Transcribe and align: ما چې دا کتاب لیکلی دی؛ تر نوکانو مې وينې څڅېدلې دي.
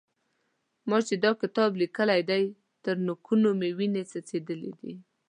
ما 0.89 0.97
چې 1.07 1.15
دا 1.23 1.31
کتاب 1.41 1.69
لیکلی 1.81 2.21
دی؛ 2.29 2.43
تر 2.83 2.95
نوکانو 3.07 3.51
مې 3.59 3.69
وينې 3.77 4.03
څڅېدلې 4.11 4.71
دي. 4.79 4.93